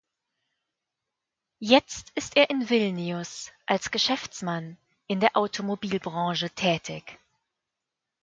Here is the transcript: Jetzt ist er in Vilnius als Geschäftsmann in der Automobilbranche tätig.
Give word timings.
Jetzt 1.59 2.11
ist 2.15 2.35
er 2.35 2.49
in 2.49 2.71
Vilnius 2.71 3.51
als 3.67 3.91
Geschäftsmann 3.91 4.77
in 5.05 5.19
der 5.19 5.37
Automobilbranche 5.37 6.49
tätig. 6.49 7.19